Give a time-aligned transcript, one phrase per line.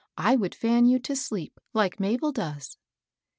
[0.17, 2.75] I would fan you to sleep, like Mabel does."